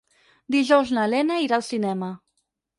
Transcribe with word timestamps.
Dijous 0.55 0.95
na 0.97 1.05
Lena 1.13 1.39
irà 1.45 1.61
al 1.61 1.69
cinema. 1.71 2.13